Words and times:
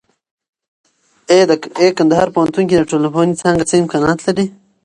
اې 1.79 1.87
کندهار 1.97 2.27
پوهنتون 2.35 2.63
کې 2.67 2.75
د 2.77 2.83
ټولنپوهنې 2.89 3.39
څانګه 3.41 3.63
څه 3.69 3.75
امکانات 3.81 4.19
لري؟ 4.27 4.45